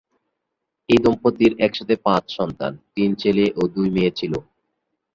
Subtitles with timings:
[0.89, 4.33] এই দম্পতির একসাথে পাঁচ সন্তান, তিন ছেলে ও দুই মেয়ে ছিল।